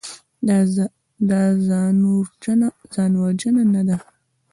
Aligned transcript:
دا 1.29 1.41
ځانوژنه 2.91 3.63
نه 3.73 3.81
ده. 3.87 3.97